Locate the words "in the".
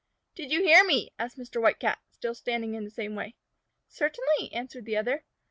2.73-2.89